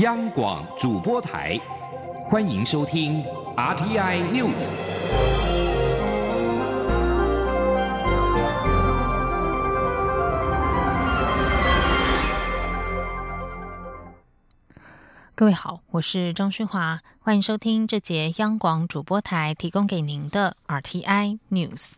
[0.00, 1.60] 央广主播台，
[2.24, 3.22] 欢迎收听
[3.54, 4.70] RTI News。
[15.34, 21.90] 各位好，我是张勋华，欢迎收听这节央广主播台提供给您的 RTI News。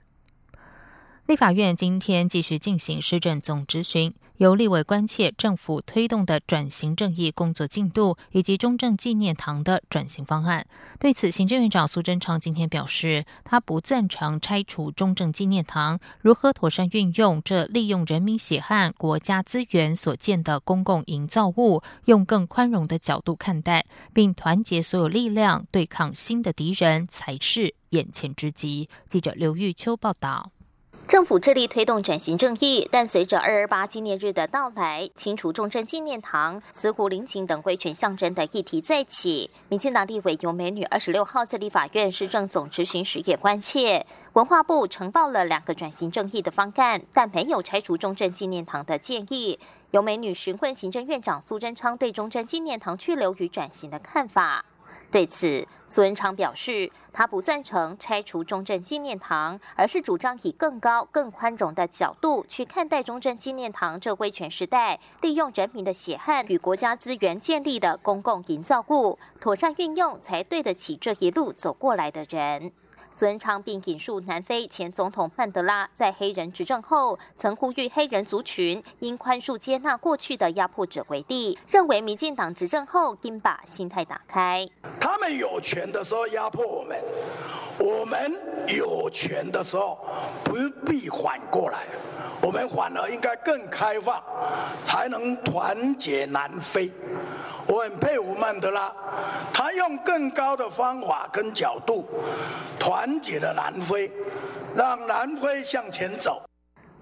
[1.27, 4.13] 立法院今天继续进行施政总质询，
[4.43, 10.67] 由立委关切政府推动的转型正义工作进度，以及中正纪念堂的转型方案。
[10.99, 28.89] 对此，行政院长苏贞昌今天表示，他不赞成拆除中正纪念堂，如何妥善运用这利用人民血汗、国家资源所建的公共营造物，用更宽容的角度看待，并团结所有力量对抗新的敌人，才是眼前之急。
[29.07, 30.51] 记者刘玉秋报道。
[31.13, 39.51] 政府致力推动转型正义，但随着二二八纪念日的到来，清除重症纪念堂、慈湖陵寝等威权象征的议题再起。
[39.69, 49.59] 民进党立委尤美女二十六号在立法院施政总执行时也关切，文化部呈报了两个转型正义的方案，但没有拆除重症纪念堂的建议。
[49.91, 54.65] 尤美女询问行政院长苏贞昌对中正纪念堂去留与转型的看法。
[55.11, 72.73] 对此，苏文昌表示，他不赞成拆除中正纪念堂，而是主张以更高、更宽容的角度去看待中正纪念堂这威权时代利用人民的血汗与国家资源建立的公共营造物，妥善运用才对得起这一路走过来的人。
[73.11, 84.69] 孙昌并引述南非前总统曼德拉在黑人执政后曾呼吁黑人族群应宽恕接纳过去的压迫者为帝，认为民进党执政后应把心态打开。
[85.01, 86.99] 他们有权的时候压迫我们，
[87.79, 88.33] 我们
[88.69, 89.99] 有权的时候
[90.45, 90.55] 不
[90.87, 91.85] 必反过来，
[92.41, 94.23] 我们反而应该更开放，
[94.85, 96.91] 才能团结南非。
[97.67, 98.93] 我很佩服曼德拉，
[99.53, 102.07] 他用更高的方法跟角度，
[102.79, 104.11] 团结了南非，
[104.77, 106.43] 让南非向前走。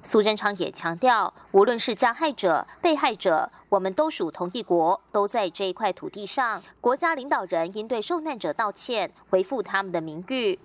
[0.03, 6.63] 苏贞昌也强调，无论是加害者、被害者，我们都属同一国，都在这一块土地上。
[6.81, 10.59] 国家领导人应对受难者道歉，恢复他们的名誉，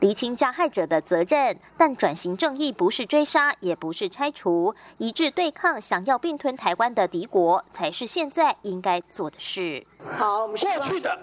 [0.00, 1.58] 厘清加害者的责任。
[1.76, 9.86] 但转型正义不是追杀，也不是拆除，一致对抗想要并吞台湾的敌国，才是现在应该做的事。
[10.16, 11.18] 好，我们过去的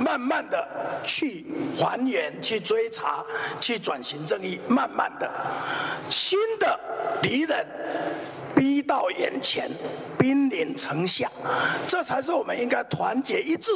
[0.00, 0.68] 慢慢的
[1.04, 1.46] 去
[1.78, 3.24] 还原、去追查、
[3.60, 5.30] 去转型正义，慢慢的
[6.08, 6.80] 新的。
[7.20, 7.66] 敌人
[8.54, 9.68] 逼到眼前，
[10.18, 11.30] 兵临城下，
[11.88, 13.72] 这才是我们应该团结一致，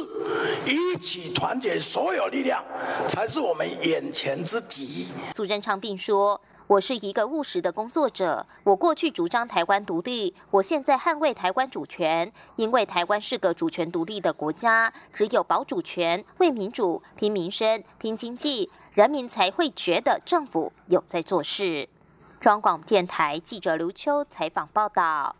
[0.65, 2.63] 一起团结所有力量，
[3.07, 5.07] 才是我们眼前之急。
[5.35, 21.89] 苏贞昌并说：“我是一个务实的工作者，我过去主张台湾独立，我现在捍卫台湾主权，因为台湾是个主权独立的国家，只有保主权、为民主、拼民生、拼经济，人民才会觉得政府有在做事。”
[22.39, 25.35] 中广电台记者刘秋采访报道。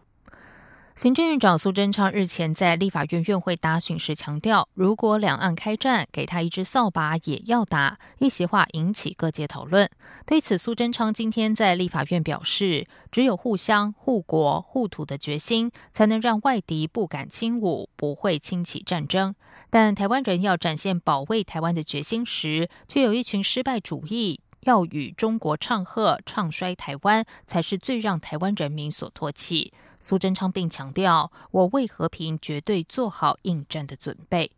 [0.95, 7.97] 行政院长苏贞昌日前在立法院院会答询时强调，如果两岸开战，给他一支扫把也要打。
[8.17, 9.89] 一席话引起各界讨论。
[10.25, 19.33] 对此，苏贞昌今天在立法院表示，只有互相护国护土的决心，才能让外敌不敢轻武，不会轻启战争。
[19.69, 24.41] 但台湾人要展现保卫台湾的决心时，却有一群失败主义。
[24.61, 29.73] 要与中国唱和、唱衰台湾，才是最让台湾人民所唾弃。
[29.99, 34.51] 苏贞昌并强调，我为和平绝对做好应战的准备。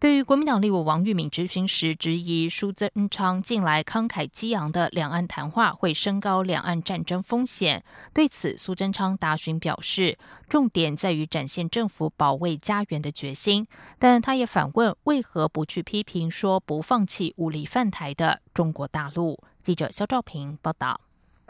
[0.00, 7.82] 对于国民党立委王玉敏质询时质疑苏贞昌近来慷慨激昂的两岸谈话会升高两岸战争风险，
[8.14, 10.16] 对此苏贞昌答询表示，
[10.48, 13.66] 重点在于展现政府保卫家园的决心。
[13.98, 19.42] 但他也反问，为何不去批评说不放弃武力犯台的中国大陆？
[19.64, 21.00] 记者肖兆平报道。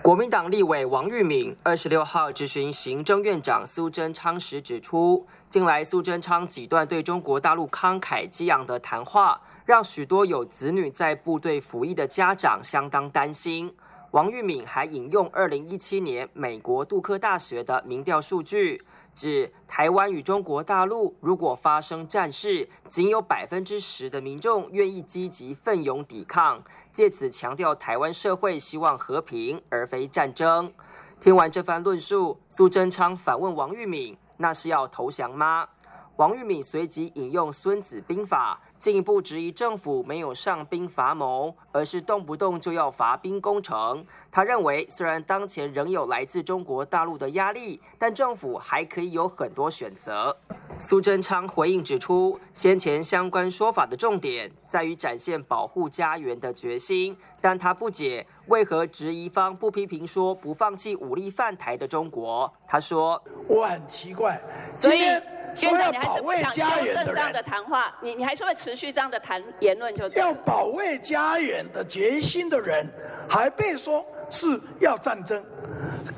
[0.00, 13.75] 国民党立委王玉敏二十六号质询行政院长苏贞昌时指出，近来苏贞昌几段对中国大陆慷慨激昂的谈话，让许多有子女在部队服役的家长相当担心。
[14.12, 18.82] 王玉敏还引用二零一七年美国杜克大学的民调数据。
[19.14, 26.62] 指台湾与中国大陆如果发生战事，仅有百分之十的民众愿意积极奋勇抵抗，
[26.93, 30.72] 借此强调台湾社会希望和平而非战争。
[31.20, 35.69] 听完这番论述，苏贞昌反问王玉敏：“那是要投降吗？”
[36.14, 44.06] 王玉敏随即引用《孙子兵法》，进一步质疑政府没有上兵伐谋，而是动不动就要伐兵攻城。
[44.30, 50.36] 他认为，虽然当前仍有来自中国大陆的压力，但政府还可以有很多选择。
[50.78, 62.52] 苏贞昌回应指出，先前相关说法的重点在于展现保护家园的决心，但他不解为何质疑方不批评说不放弃武力犯台的中国。
[62.66, 64.40] 他说：“我很奇怪，
[64.76, 65.20] 今天。”
[65.62, 66.62] 院长，你还是不想修
[66.94, 67.94] 正这样的谈话？
[68.00, 69.94] 你你还是会持续这样的谈言论？
[69.94, 72.88] 就要保卫家园的决心的人，
[73.28, 75.42] 还被说是要战争，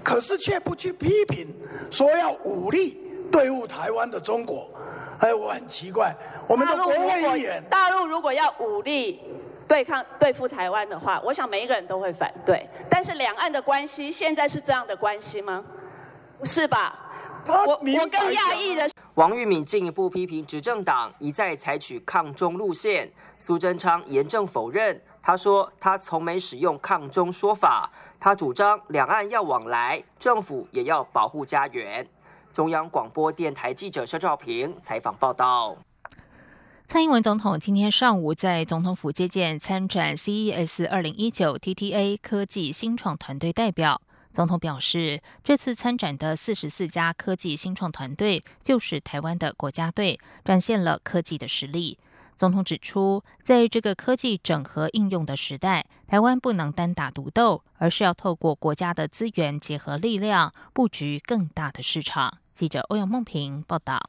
[0.02, 1.46] 可是却不去批评
[1.90, 3.00] 说要武力
[3.30, 4.68] 对付台湾的中国。
[5.20, 6.14] 哎，我很奇怪，
[6.48, 9.20] 我们的国会议员，大陆如果要武力
[9.68, 12.66] 对抗对付台湾的话，我想每一个人都会反对。
[12.88, 15.64] 但是两岸的关系现在是这样的关系吗？
[16.38, 16.98] 不是吧？
[17.46, 18.88] 我我更讶异的。
[19.14, 25.02] 王玉敏进一步批评执政党一再采取抗中路线，苏贞昌严正否认。
[25.22, 32.08] 他说他从没使用抗中说法，他主张两岸要往来，政府也要保护家园。
[32.52, 35.76] 中央广播电台记者肖兆平采访报道。
[36.86, 44.00] 蔡英文总统今天上午在总统府接见参展 CES 二零一九 TTA 科技新创团队代表。
[44.32, 51.98] 总统表示，这次参展的四十四家科技新创团队就是台湾的国家队，展现了科技的实力。
[52.36, 62.38] 总统指出，在这个科技整合应用的时代，台湾不能单打独斗，而是要透过国家的资源结合力量，布局更大的市场。
[62.52, 64.00] 记者欧阳梦平报道。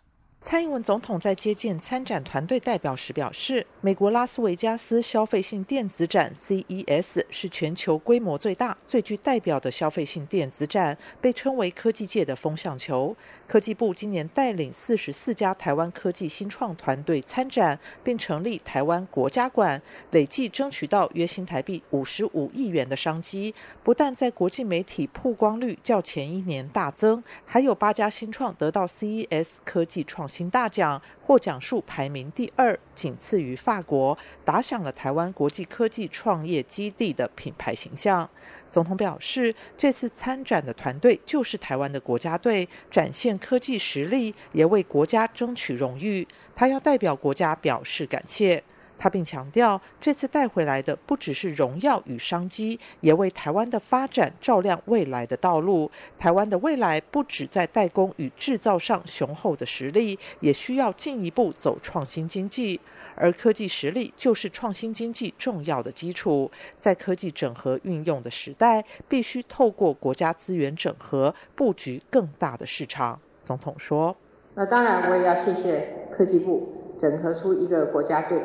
[0.43, 13.15] 蔡英文总统在接见参展团队代表时表示，美国拉斯维加斯消费性电子展 CES 是全球规模最大、最具代表的消费性电子展，被称为科技界的风向球。
[13.45, 19.79] 科技部今年带领四十四家台湾科技新创团队参展，并成立台湾国家馆，
[20.09, 23.53] 累计争取到约新台币五十五亿元的商机。
[23.83, 30.27] 不但在国际媒体曝光率较前一年大增，还有八家新创得到 CES 科技创。
[30.31, 38.29] 行大奖获奖数排名第二，仅次于法国，打响了台湾国际科技创业基地的品牌形象。
[38.69, 46.25] 总统表示，这次参展的团队就是台湾的国家队，展现科技实力，也为国家争取荣誉。
[46.55, 48.63] 他要代表国家表示感谢。
[49.01, 55.89] 他并强调，这次带回来的不只是荣耀与商机，也为台湾的发展照亮未来的道路。
[56.19, 62.79] 台湾的未来不止在代工与制造上雄厚的实力，也需要进一步走创新经济。
[63.15, 66.51] 而科技实力就是创新经济重要的基础。
[66.77, 73.19] 在科技整合运用的时代，必须透过国家资源整合，布局更大的市场。
[73.43, 74.15] 总统说
[74.53, 78.39] ：“那当然，我也要谢谢科技部整合出一个国家队。”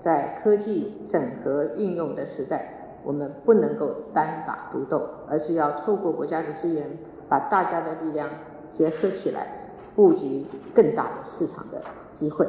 [0.00, 2.72] 在科技整合运用的时代，
[3.04, 6.86] 我们不能够单打独斗，而是要透过国家的资源，
[7.28, 8.28] 把大家的力量
[8.72, 9.46] 结合起来，
[9.94, 10.44] 布局
[10.74, 11.82] 更大的市场的
[12.12, 12.46] 机会。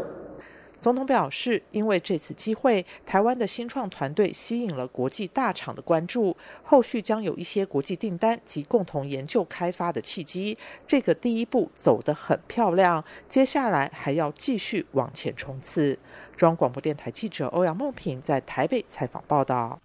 [0.81, 10.57] 总统表示，因为这次机会，台湾的新创团队吸引了国际大厂的关注，后续将有一些国际订单及共同研究开发的契机。
[10.87, 15.99] 这个第一步走得很漂亮，接下来还要继续往前冲刺。
[16.35, 19.79] 中央广播电台记者欧阳梦平在台北采访报道。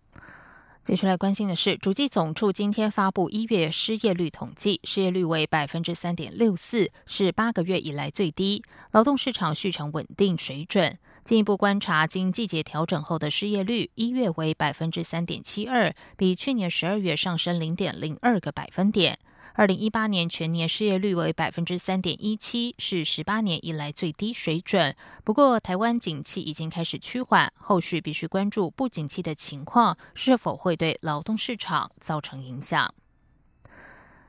[0.87, 8.62] 接下来关心的是，主计总处今天发布一月失业率统计，失业率为百分之三点六四，是八个月以来最低，
[8.93, 10.97] 劳动市场续成稳定水准。
[11.25, 19.19] 进一步观察，经季节调整后的失业率，一月为百分之三点七二，比去年十二月上升零点零二个百分点。
[19.58, 24.94] 二零一八年全年失业率为百分之三点一七，是十八年以来最低水准。
[25.25, 32.94] 不过，台湾景气已经开始趋缓，后续必须关注不景气的情况是否会对劳动市场造成影响。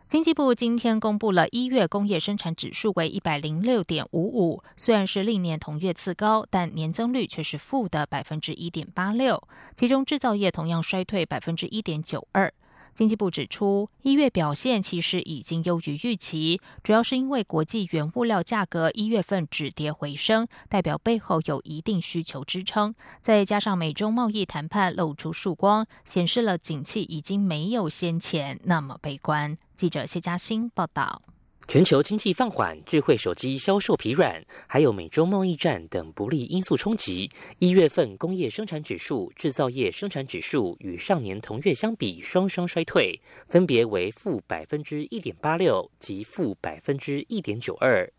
[0.08, 12.54] 经济部今天公布了一月工业生产指数为一百零六点五五，虽然是历年同月次高，但年增率却是负的百分之一点八六，其中制造业同样衰退百分之一点九二。
[12.98, 29.56] 经济部指出，一月表现其实已经优于预期，主要是因为国际原物料价格一月份止跌回升，代表背后有一定需求支撑，再加上美中贸易谈判露出曙光，显示了景气已经没有先前那么悲观。
[29.76, 31.22] 记者谢嘉欣报道。
[31.68, 43.20] 全球经济放缓、智慧手机销售疲软，还有美洲贸易战等不利因素冲击，一月份工业生产指数、制造业生产指数与上年同月相比双双衰退，
[43.50, 48.10] 分别为负百分之一点八六及负百分之一点九二。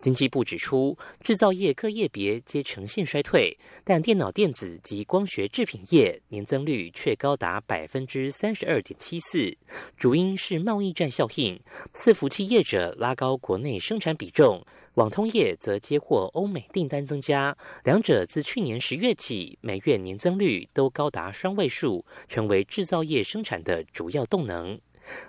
[0.00, 9.56] 经济部指出，制造业各业别皆呈现衰退，但电脑电子及光学制品业年增率却高达百分之三十二点七四，
[9.96, 11.60] 主因是贸易战效应，
[11.94, 14.64] 伺服器业者拉高国内生产比重，
[14.94, 24.78] 网通业则接获欧美订单增加，两者自去年十月起每月年增率都高达双位数，成为制造业生产的主要动能。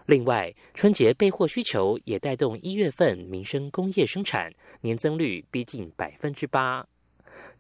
[0.06, 6.86] 另外，春节备货需求也带动一月份民生工业生产年增率逼近百分之八。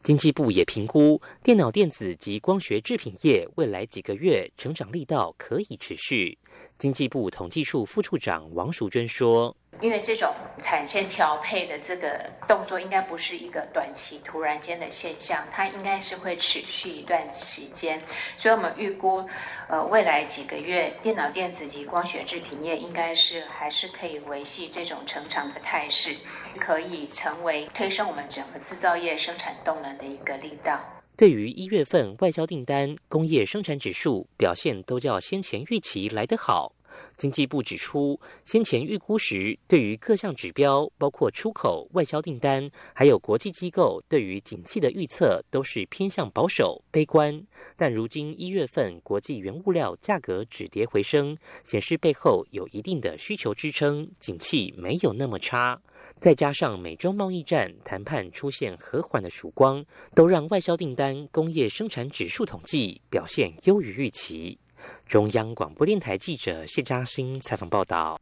[0.05, 6.37] 经济部也评估电脑电子及光学制品业未来几个月成长力道可以持续。
[6.77, 9.57] 经济部统计处副处长王淑娟说。
[9.81, 18.01] 因为这种产线调配的这个动作，应该不是一个短期突然间的现象，它应该是会持续一段期间。
[18.37, 19.27] 所以我们预估，
[19.67, 26.15] 呃，未来几个月，电脑电子及光学制品业应该是还是可以维系这种成长的态势，
[26.57, 30.79] 可以成为推升我们整个制造业生产动能的一个力道。
[31.17, 36.73] 对于一月份外销订单、工业生产指数表现，都较先前预期来得好。
[37.15, 47.45] 经济部指出，先前预估时，对于各项指标，包括出口、外销订单，还有国际机构对于景气的预测，都是偏向保守、悲观。
[47.75, 55.81] 但如今一月份国际原物料价格止跌回升，显示背后有一定的需求支撑，景气没有那么差。
[56.19, 59.83] 再加上美中贸易战谈判出现和缓的曙光，
[60.13, 64.57] 都让外销订单、工业生产指数统计表现优于预期。
[65.05, 68.19] 中央广播电台记者谢嘉欣采访报道。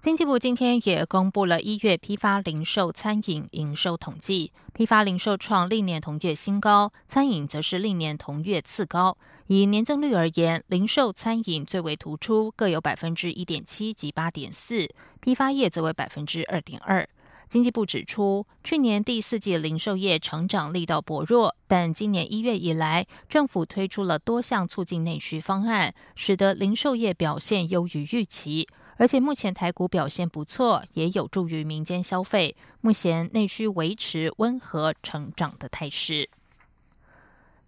[0.00, 9.16] 经济部今天也公布了一月批发零售餐饮营收统计，批发零售创历年同月新高，餐饮则是历年同月次高。
[9.46, 14.88] 以年增率而言，零售餐饮最为突出，各有百分之一点七及八点四，
[15.20, 17.08] 批发业则为百分之二点二。
[17.52, 28.66] 经济部指出，去年第四季零售业成长力道薄弱，但今年一月以来，政府推出了多项促进内需方案，使得零售业表现优于预期。
[28.96, 32.56] 而且目前台股表现不错，也有助于民间消费。
[32.80, 36.30] 目前内需维持温和成长的态势。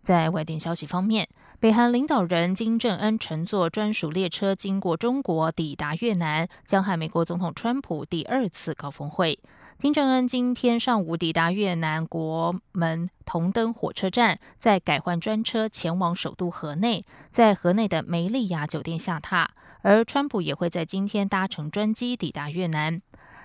[0.00, 1.28] 在外电消息方面，
[1.60, 9.38] 北韩领导人金正恩乘坐专属列车经过中国，抵达越南，将和美国总统川普第二次高峰会。
[9.76, 19.48] 金正恩今天上午抵达越南国门同登火车站，再改换专车前往首都河内，在河内的梅利亚酒店下榻。
[19.82, 23.02] 而川普也会在今天搭乘专机抵达越南。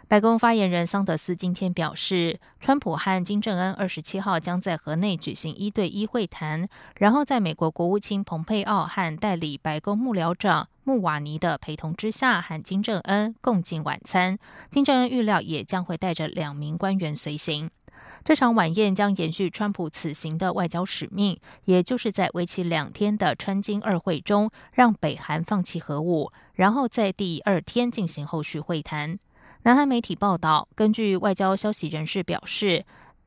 [0.09, 10.67] 白宫发言人桑德斯今天表示，川普和金正恩二十七号将在河内举行一对一会谈，然后在美国国务卿蓬佩奥和代理白宫幕僚长。
[10.83, 14.39] 穆瓦尼的陪同之下，和金正恩共进晚餐。
[14.71, 17.69] 金正恩预料也将会带着两名官员随行。
[18.23, 29.19] 这场晚宴将延续川普此行的外交使命，也就是在为期两天的川金二会中，让北韩放弃核武，然后在第二天进行后续会谈。
[29.63, 32.85] 南韩媒体报道，根据外交消息人士表示。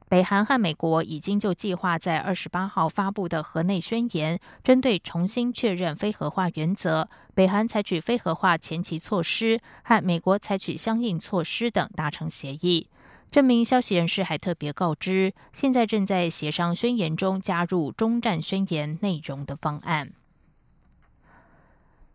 [0.09, 12.89] 北韩和美国已经就计划在二十八号发布的核内宣言，针对重新确认非核化原则、北韩采取非核化前期措施和美国采取相应措施等达成协议。
[13.31, 20.13] 这名消息人士还特别告知，现在正在协商宣言中加入中战宣言内容的方案。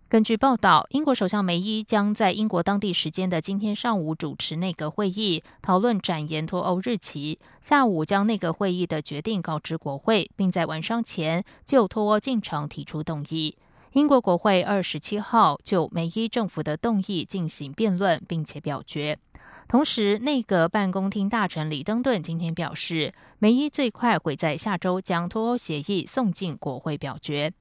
[0.09, 7.37] 根据报道，英国首相梅伊将在英国当地时间的今天上午主持内阁会议，讨论展延脱欧日期。
[7.59, 13.57] 下午将内阁会议的决定告知国会，并在晚上前就脱欧进程提出动议。
[13.91, 19.19] 英国国会二十七号就梅伊政府的动议进行辩论，并且表决。
[19.67, 27.51] 同时，内阁办公厅大臣李登顿今天表示，梅伊最快会在下周将脱欧协议送进国会表决。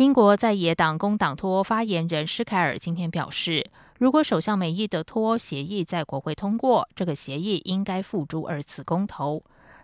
[0.00, 3.66] 英国在野党工党脱欧发言人施凯尔今天表示，
[3.98, 9.42] 如果首相美意的脱欧协议在国会通过，这个协议应该付诸二次公投。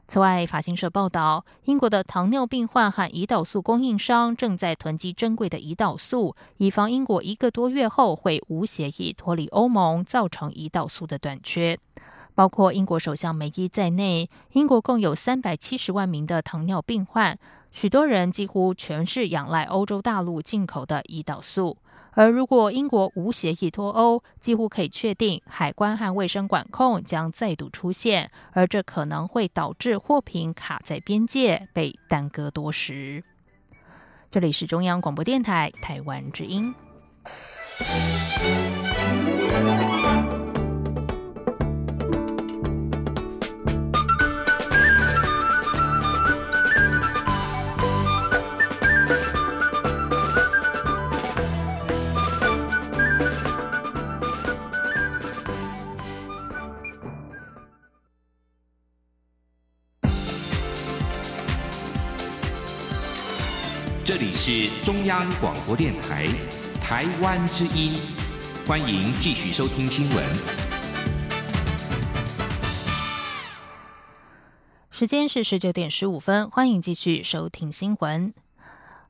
[0.09, 11.79] 此外，法新社报道，英国的糖尿病患和胰岛素供应商正在囤积珍贵的胰岛素，以防英国一个多月后会无协议脱离欧盟，造成胰岛素的短缺。
[12.37, 17.39] 包括英国首相梅伊在内，英国共有三百七十万名的糖尿病患，
[17.71, 21.79] 许多人几乎全是仰赖欧洲大陆进口的胰岛素。
[22.13, 33.25] 而如果英国无协议脱欧，几乎可以确定海关和卫生管控将再度出现，而这可能会导致货品卡在边界被耽搁多时。
[34.31, 36.75] 这里是中央广播电台台湾之音。
[64.07, 66.29] 这里是中央广播电台
[66.81, 67.93] 台湾之音，
[68.65, 70.25] 欢迎继续收听新闻。
[74.93, 78.33] 时间是十九点十五分，欢迎继续收听新闻。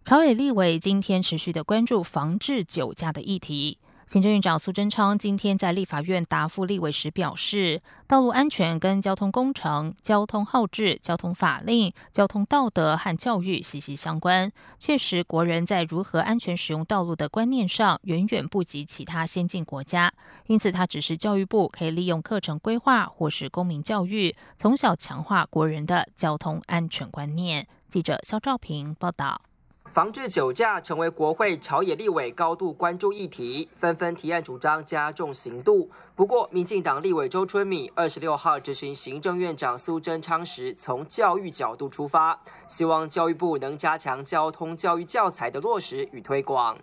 [0.03, 3.79] 朝野立委今天持续的关注防治酒驾的议题。
[4.07, 14.53] 行政院长苏贞昌今天在立法院答复立委时表示，道路安全跟交通工程、交通号志、交通法令、交通道德和教育息息相关。
[14.79, 20.13] 确实，国人在如何安全使用道路的观念上，远远不及其他先进国家。
[20.47, 27.67] 因此，他指示教育部可以利用课程规划或是公民教育，从小强化国人的交通安全观念。
[27.89, 29.41] 记者肖兆平报道。
[29.91, 35.89] 防治酒驾成为国会朝野立委高度关注议题，纷纷提案主张加重刑度。
[36.15, 46.77] 不过，民进党立委周春米二十六号质询行政院长苏贞昌时，从教育角度出发，希望教育部能加强交通教育教材的落实与推广。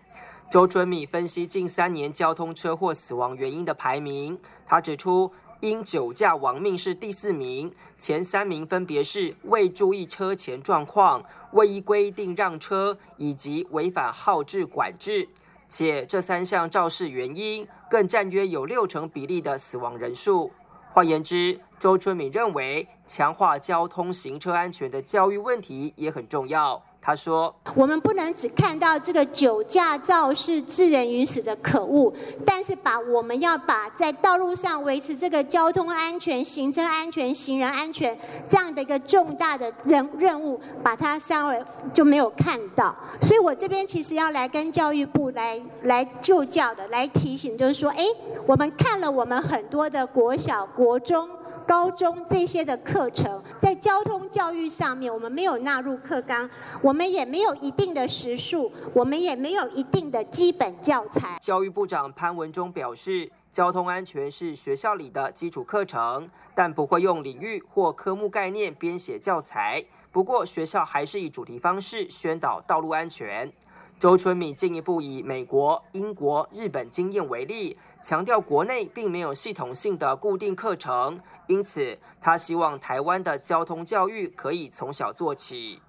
[0.50, 5.32] 周春米分析近三年交通车祸死亡原因的排名，他指出。
[5.60, 15.28] 因酒驾亡命是第四名，前三名分别是未注意车前状况、未依规定让车以及违反号制管制，
[15.68, 20.52] 且这三项肇事原因更占约有六成比例的死亡人数。
[20.90, 26.84] 换言之，周春敏认为强化交通行车安全的教育问题也很重要。
[27.06, 32.14] 他说：“我们不能只看到这个酒驾肇事致人于死的可恶，
[32.46, 38.18] 但是把我们要把在道路上维持这个交通安全、行车安全、行人安全
[38.48, 41.62] 这样的一个重大的任任务，把它稍微
[41.94, 42.96] 就没有看到。
[43.22, 48.06] 所以我这边其实要来跟教育部来来就教的，来提醒，就是说，哎，
[48.48, 51.28] 我们看了我们很多的国小、国中。”
[51.66, 56.48] 高中这些的课程，在交通教育上面，我们没有纳入课纲，
[56.82, 61.40] 我我们也没有一定的时数，我们也没有一定的基本教材。
[61.42, 69.84] 教育部长潘文忠表示，交通安全是学校里的基础课程，但不会用领域或科目概念编写教材。
[70.12, 73.52] 不过，学校还是以主题方式宣导道路安全。
[74.00, 77.76] 周春米进一步以美国、英国、日本经验为例。
[78.04, 85.80] 强调国内并没有系统性的固定课程，因此他希望台湾的交通教育可以从小做起。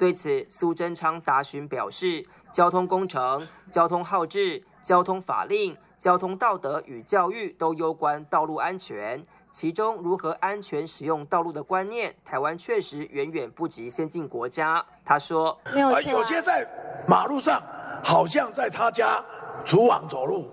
[0.00, 14.82] 对此，苏贞昌答询表示，交通工程、交通号志、交通法令、交通道德与教育都攸关道路安全，其中如何安全使用道路的观念，台湾确实远远不及先进国家。
[15.04, 16.66] 他说：“没有有些在
[17.06, 17.62] 马路上，
[18.02, 19.22] 好像在他家
[19.66, 20.48] 厨房走路。”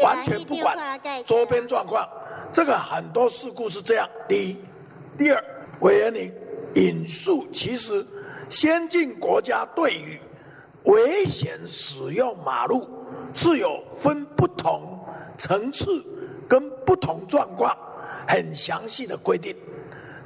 [0.00, 0.78] 完全不管
[1.26, 2.08] 周边状况，
[2.52, 4.08] 这个很多事故是这样。
[4.28, 4.56] 第一，
[5.18, 5.44] 第二，
[5.80, 6.32] 委员你
[6.80, 8.06] 引述，其实
[8.52, 10.20] 先进国家对于
[10.84, 12.86] 危险使用马路
[13.32, 15.02] 是有分不同
[15.38, 16.04] 层次
[16.46, 17.74] 跟不同状况
[18.28, 19.56] 很详细的规定，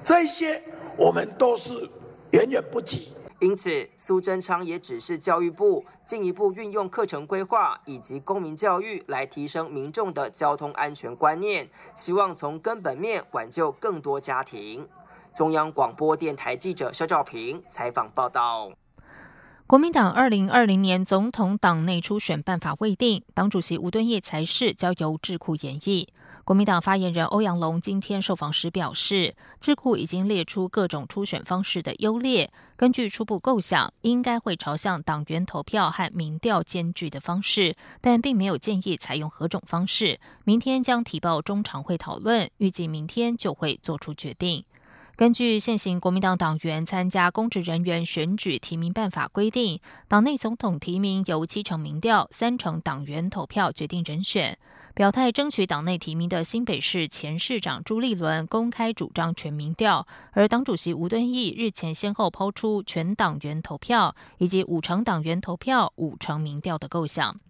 [0.03, 0.61] 这些
[0.99, 1.89] 我们都是
[2.33, 3.13] 远远不及。
[3.39, 14.89] 因此，苏贞昌也指示教育部进一步运用课程规划以及公民教育来提升民众的交通安全观念，希望从根本面挽救更多家庭。
[15.37, 18.73] 中央广播电台记者肖兆平采访报道。
[19.67, 26.09] 国民党二零二零年总统党内初选办法未定，党主席吴敦义才是交由智库演绎。
[26.43, 40.19] 国民党发言人欧阳龙今天受访时表示，智库已经列出各种初选方式的优劣，根据初步构想，应该会朝向党员投票和民调兼具的方式，但并没有建议采用何种方式。
[40.45, 44.65] 明天将提报中常会讨论，预计明天就会做出决定。
[45.17, 54.59] 根据现行国民党党员参加公职人员选举提名办法规定，党内总统提名由七成民调、三成党员投票决定人选。
[54.95, 67.41] 表态争取党内提名的新北市前市长朱立伦公开主张全民调，而党主席吴敦义日前先后抛出全党员投票以及五成党员投票、五成民调的构想。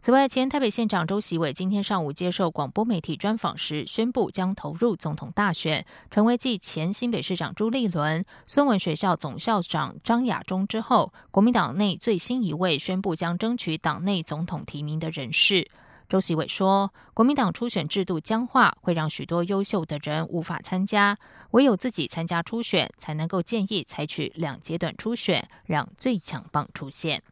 [0.00, 15.68] 此外，前台北县长周习伟今天上午接受广播媒体专访时，宣布将投入总统大选，成为继前新北市长朱立伦、孙文学校总校长张亚中之后，国民党内最新一位宣布将争取党内总统提名的人士。
[16.08, 21.18] 周习伟说：“国民党初选制度僵化，会让许多优秀的人无法参加，
[21.50, 27.22] 唯有自己参加初选，才能够建议采取两阶段初选，让最强棒出现。”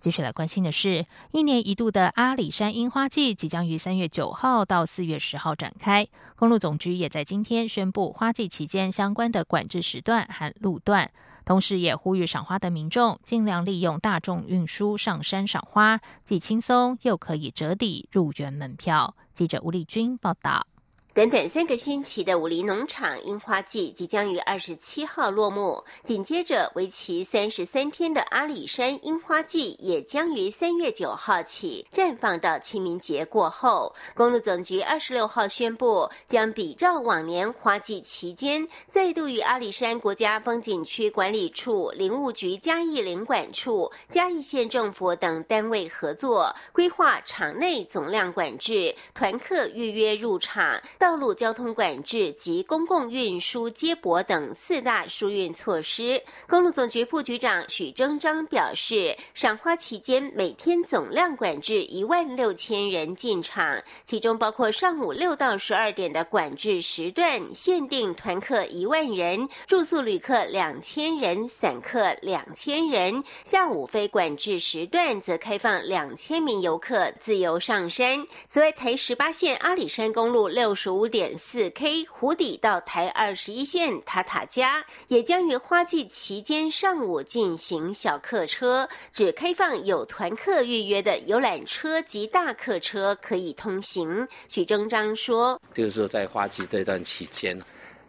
[0.00, 6.06] 继续来关心的是，一年一度的阿里山樱花季即将于三月九号到四月十号展开。
[6.36, 11.10] 公路总局也在今天宣布花季期间相关的管制时段和路段。
[11.44, 19.16] 同时也呼吁赏花的民众尽量利用大众运输上山赏花，既轻松又可以折抵入园门票。
[19.32, 20.66] 记者吴丽君报道。
[21.14, 33.92] 短短三个星期的武林农场樱花季即将于二十七号落幕，紧接着为期三十三天的阿里山樱花季也将于三月九号起绽放到清明节过后。
[34.14, 50.80] 公路总局二十六号宣布，将比照往年花季期间，再度与阿里山国家风景区管理处、林务局嘉义林管处、嘉义县政府等单位合作，规划场内总量管制、团客预约入场。
[50.98, 56.20] 道路交通管制及公共运输接驳等四大疏运措施。
[56.48, 78.26] 公路总局副局长许征章表示，赏花期间每天总量管制一万六千人进场，其中包括上午六到十二点的管制时段，限定团客一万人，住宿旅客两千人，散客两千人；下午非管制时段则开放两千名游客自由上山。
[78.48, 80.98] 此外，台十八线阿里山公路六十五。
[80.98, 94.26] 五点四 K 湖底到台二十一线塔塔加也将于花季期间上午进行小客车，只开放有团客预约的游览车及大客车可以通行。
[94.48, 97.56] 许征章说：“就是说，在花季这段期间，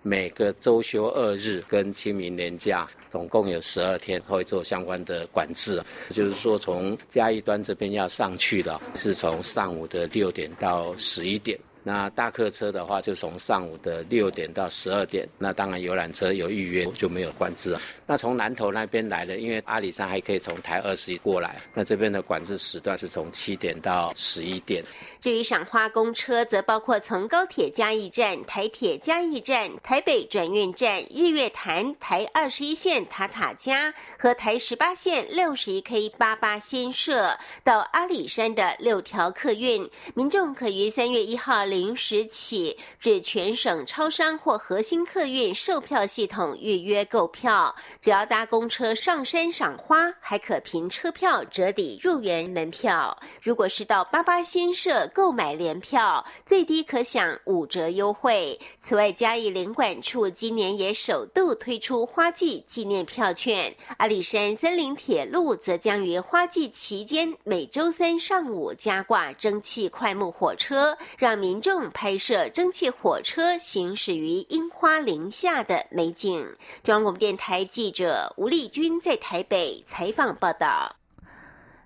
[0.02, 5.80] 每个周休二日跟清明年假，总共有十二天会做相关的管制。
[6.10, 15.28] 就是说，从嘉义端这边要上去的，是从上午的六点到十一点。”那大客车的话，就从上午的六点到十二点。
[15.38, 17.82] 那当然游览车有预约就没有关制了。
[18.06, 24.84] 那从南头那边来的，因为阿里山还可以从台二十一过来，那这边的管制时段是从七点到十一点。
[25.22, 41.69] 至于赏花公车，则包括从高铁嘉义站、台铁嘉义站、台北转运站、日月潭、台二十一线塔塔加和台十八线六十一 K 八八新社到阿里山的六条客运，民众可于三月一号。
[41.70, 47.76] 零时起，至全省超商或核心客运售票系统预约购票。
[48.02, 53.16] 只要搭公车上山赏花，还可凭车票折抵入园门票。
[53.42, 58.60] 如果是到八八新社购买联票，最低可享五折优惠。
[58.80, 63.76] 此外，嘉义领管处今年也首度推出花季纪念票券。
[63.98, 71.59] 阿里山森林铁路则将于花季期间每周三上午加挂蒸汽快木火车，让民。
[71.62, 76.56] 众拍摄蒸汽火车行驶于樱花林下的美景。
[76.84, 80.96] 中央广播电台记者吴丽君在台北采访报道。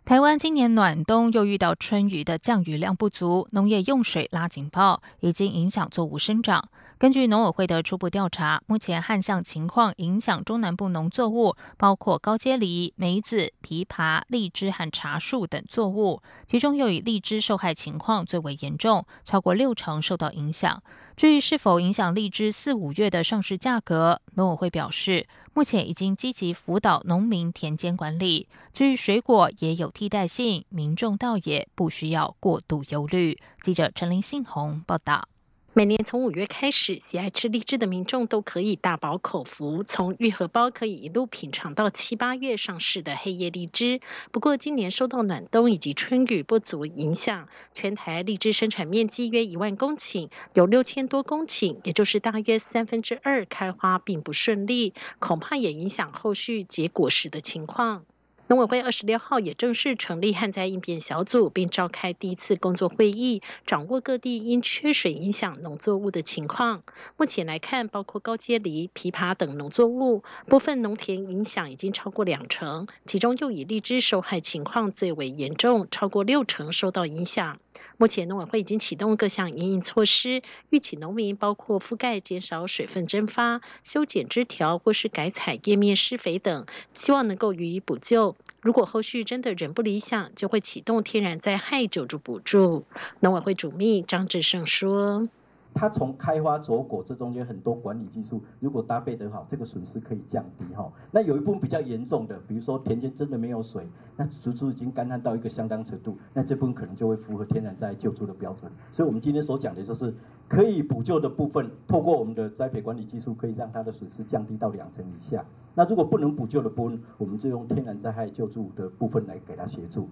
[0.06, 6.70] 台湾今年暖冬又遇到春雨的降雨量不足，农业用水拉警报，已经影响作物生长。
[7.04, 20.82] 根据农委会的初步调查，目前旱象情况影响中南部农作物，包括高阶梨、梅子、枇杷、荔枝和茶树等作物，其中又以荔枝受害情况最为严重，超过六成受到影响。
[21.18, 28.48] 至于是否影响荔枝四五月的上市价格，农委会表示，目前已经积极辅导农民田间管理。
[28.72, 33.38] 至于水果也有替代性，民众倒也不需要过度忧虑。
[33.60, 35.28] 记者陈林信宏报道。
[35.76, 44.00] 每年从五月开始，喜爱吃荔枝的民众都可以大饱口福，从玉荷包可以一路品尝到七八月上市的黑叶荔枝。
[44.32, 58.06] 不过，今年受到暖冬以及春雨不足影响，全台荔枝生产面积约一万公顷，有六千多公顷，也就是大约三分之二开花并不顺利，恐怕也影响后续结果时的情况。
[58.54, 66.84] 农委会二十六号也正式成立旱灾应变小组，并召开第一次工作会议，掌握各地因缺水影响农作物的情况。
[67.18, 77.58] 目前来看，包括高阶梨、枇杷等农作物，部分农田影响已经超过两成，其中又以荔枝受害情况最为严重，超过六成受到影响。
[77.98, 88.36] 目前农委会已经启动各项营运措施，预请农民包括覆盖减少水分蒸发、修剪枝条或是改采叶面施肥等，希望能够予以补救。
[88.62, 92.86] 如果后续真的仍不理想，就会启动天然灾害救助补助。
[93.20, 95.28] 农委会主秘张志胜说。
[95.74, 100.92] 它从开花着果这中间很多管理技术，如果搭配得好，这个损失可以降低哈。
[101.12, 108.72] 那有一部分比较严重的，比如说田间真的没有水，那植株已经干旱到一个相当程度，那这部分可能就会符合天然灾害救助的标准。
[108.92, 110.14] 所以我们今天所讲的就是
[110.48, 115.44] 可以补救的部分，透过我们的栽培管理技术，可以让它的损失降低到两成以下。
[115.76, 120.08] 那如果不能补救的部分，我们就用天然灾害救助的部分来给它协助。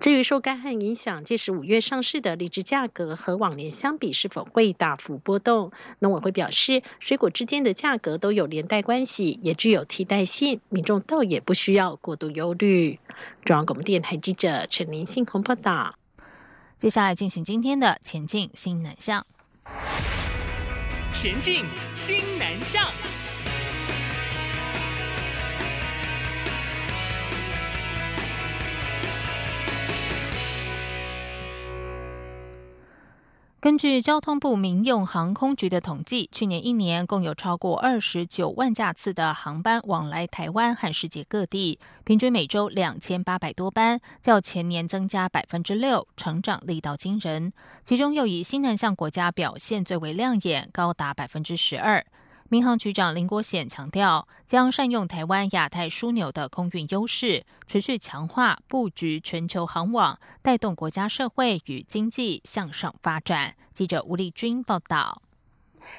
[0.00, 5.72] 至于受干旱影响，届时五月上市的荔枝价格和往年相比是否会大幅波动？
[5.98, 13.00] 农委会表示，水果之间的价格都有连带关系，也具有替代性，民众倒也不需要过度忧虑。
[13.44, 15.96] 中央广播电台记者陈林信鸿报道。
[16.76, 19.26] 接下来进行今天的前进新南向。
[21.10, 22.86] 前进新南向。
[33.68, 47.52] 根据交通部民用航空局的统计，去年一年共有超过二十九万架次的航班往来台湾和世界各地，平均每周两千八百多班，较前年增加百分之六，成长力道惊人。
[47.82, 52.02] 其中又以新南向国家表现最为亮眼，高达百分之十二。
[52.50, 63.54] 民航局长林国显强调，将善用台湾亚太枢纽的空运优势，持续强化布局全球航网，带动国家社会与经济向上发展。
[63.74, 65.20] 记者吴丽君报道。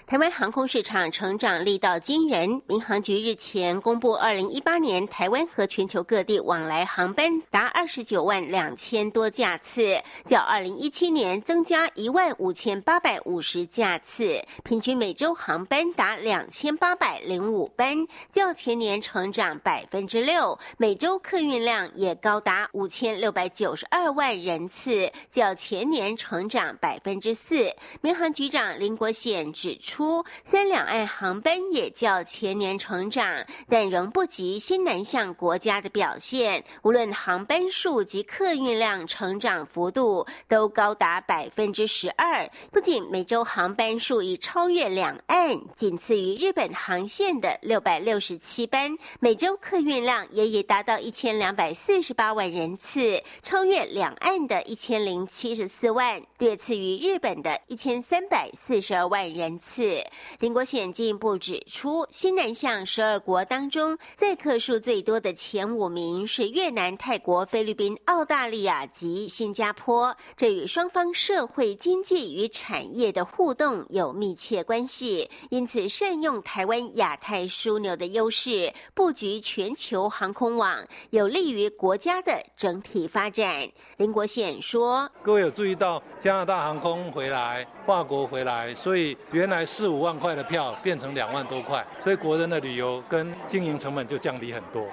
[0.06, 2.62] 台湾航空市场成长力道惊人。
[2.67, 20.58] 民航局日前公布，二零一八年台湾和全球各地往来航班达二十九万两千多架次，较二零一七年增加一万五千八百五十架次，平均每周航班达两千八百零五班，较前年成长百分之六。
[20.78, 27.71] 每周客运量也高达五千六百九十二万人次，较前年成长百分之四。
[28.02, 29.79] 民航局长林国显指。
[29.80, 36.63] 出三两岸航班也较前年成长，但仍不及新南向国家的表现。
[36.84, 42.50] 无论航班数及客运量成长幅度都高达百分之十二。
[42.72, 60.02] 不仅每周航班数已超越两岸，仅次于日本航线的六百六十七班，每周客运量也已达到一千两百四十八万人次，超越两岸的一千零七十四万，略次于日本的一千三百四十二万人次。
[60.39, 70.15] 林国显进一步指出，新南向十二国当中，载客数最多的前五名是越南、泰国、菲律宾、澳大利亚及新加坡。
[70.38, 75.30] 这与双方社会经济与产业的互动有密切关系。
[75.50, 80.78] 因此，善用台湾亚太枢纽的优势，布局全球航空网，
[81.10, 83.67] 有利于国家的整体发展。
[83.98, 94.84] 林国显说：“各位有注意到加拿大航空回来，法国回来，所以原来。”四五万块的票变成两万多块，所以国人的旅游跟经营成本就降低很多。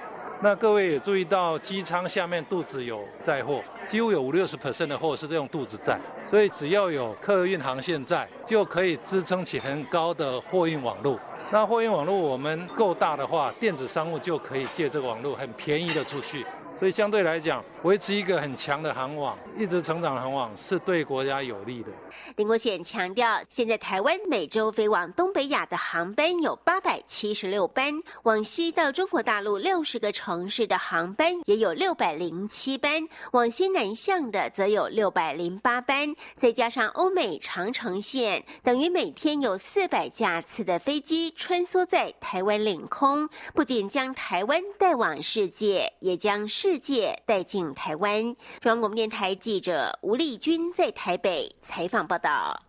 [0.40, 11.18] 那各位也注意到，机舱下面肚子有载货，几乎有五六十 percent 的货是这种肚子载，所以只要有客运航线在，就可以支撑起很高的货运网络。
[11.50, 16.44] 那货运网络我们够大的话，电子商务就可以借这个网络很便宜的出去。
[16.78, 21.88] 所以相对来讲，维持一个很强的航网，一直成长的航网是对国家有利的。
[22.36, 46.66] 林国显强调，现在台湾每周飞往东北亚的航班有八百七十六班，往西到中国大陆六十个城市的航班也有六百零七班，往西南向的则有六百零八班，再加上欧美长城线，等于每天有四百架次的飞机穿梭在台湾领空，不仅将台湾带往世界，也将世。
[46.66, 48.22] 世界带进台湾。
[48.60, 52.65] 中央广播电台记者吴丽君在台北采访报道。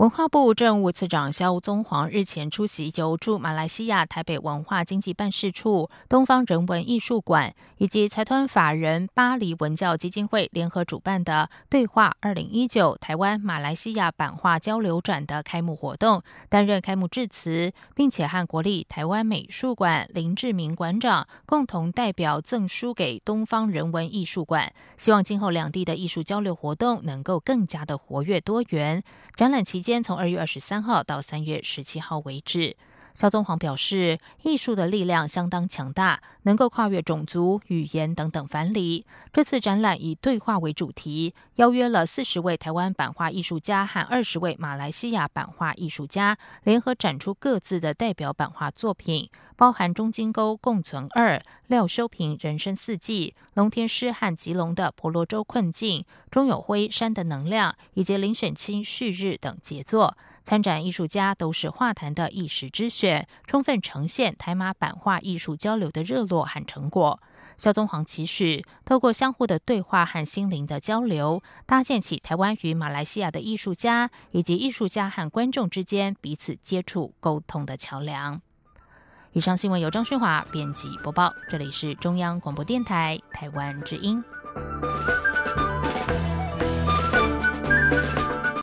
[0.00, 29.04] 文化部政务次长肖宗煌日前出席由驻马来西亚台北文化经济办事处、东方人文艺术馆以及财团法人巴黎文教基金会联合主办的“对话二零一九台湾马来西亚版画交流展”的开幕活动，担任开幕致辞，并且和国立台湾美术馆林志明馆长共同代表赠书给东方人文艺术馆，希望今后两地的艺术交流活动能够更加的活跃多元。
[29.36, 29.89] 展览期间。
[29.90, 32.76] 间从二月二十三号到三月十七号为止。
[33.20, 39.04] 肖宗煌表示，艺术的力量相当强大，能够跨越种族、语言等等藩篱。
[39.30, 60.16] 这次展览以对话为主题，邀约了四十位台湾版画艺术家和二十位马来西亚版画艺术家，联合展出各自的代表版画作品，包含中金沟共存二、廖修平人生四季、龙天师和吉隆的婆罗洲困境、钟有辉山的能量以及林选清旭日等杰作。
[60.42, 67.20] 参展艺术家都是画坛的一时之选，充分呈现台马版画艺术交流的热络和成果。
[67.56, 78.40] 肖宗煌期许，透过相互的对话和心灵的交流，搭建起台湾与马来西亚的艺术家以及艺术家和观众之间彼此接触沟通的桥梁。
[79.32, 84.24] 以上新闻由张勋华编辑播报，这里是中央广播电台台湾之音。